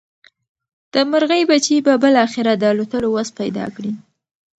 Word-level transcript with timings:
د 0.93 0.95
مرغۍ 1.11 1.43
بچي 1.49 1.77
به 1.85 1.93
بالاخره 2.03 2.53
د 2.57 2.63
الوتلو 2.71 3.07
وس 3.15 3.29
پیدا 3.39 3.65
کړي. 3.75 3.93